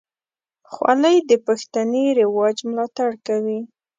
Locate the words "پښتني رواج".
1.45-2.55